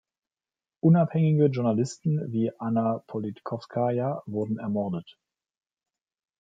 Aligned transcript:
Unabhängige 0.81 1.45
Journalisten 1.51 2.31
wie 2.33 2.51
Anna 2.57 3.03
Politkowskaja 3.05 4.23
wurden 4.25 4.57
ermordet. 4.57 5.19